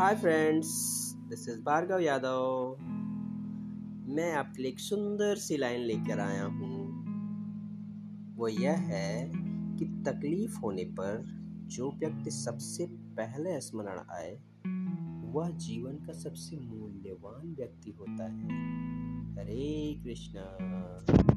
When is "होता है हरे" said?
17.90-20.00